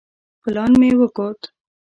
[0.41, 1.39] پلان مې وکوت.